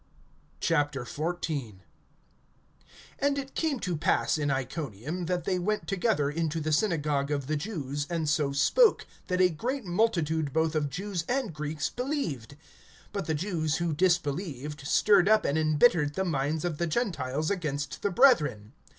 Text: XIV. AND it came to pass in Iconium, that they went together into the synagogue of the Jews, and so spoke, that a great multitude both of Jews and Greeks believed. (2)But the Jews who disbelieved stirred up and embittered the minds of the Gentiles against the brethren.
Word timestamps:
XIV. 0.61 1.75
AND 3.19 3.37
it 3.37 3.53
came 3.53 3.79
to 3.81 3.95
pass 3.95 4.39
in 4.39 4.49
Iconium, 4.49 5.27
that 5.27 5.43
they 5.43 5.59
went 5.59 5.85
together 5.87 6.27
into 6.31 6.59
the 6.59 6.71
synagogue 6.71 7.29
of 7.29 7.45
the 7.45 7.55
Jews, 7.55 8.07
and 8.09 8.27
so 8.27 8.51
spoke, 8.51 9.05
that 9.27 9.39
a 9.39 9.49
great 9.49 9.85
multitude 9.85 10.51
both 10.53 10.73
of 10.73 10.89
Jews 10.89 11.23
and 11.29 11.53
Greeks 11.53 11.91
believed. 11.91 12.57
(2)But 13.13 13.27
the 13.27 13.35
Jews 13.35 13.75
who 13.75 13.93
disbelieved 13.93 14.87
stirred 14.87 15.29
up 15.29 15.45
and 15.45 15.55
embittered 15.55 16.15
the 16.15 16.25
minds 16.25 16.65
of 16.65 16.79
the 16.79 16.87
Gentiles 16.87 17.51
against 17.51 18.01
the 18.01 18.09
brethren. 18.09 18.73